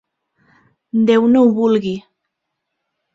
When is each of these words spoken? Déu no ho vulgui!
Déu 1.09 1.27
no 1.33 1.43
ho 1.47 1.51
vulgui! 1.59 1.93